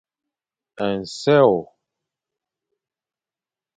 Nsè 1.01 1.35
hôr. 1.45 1.65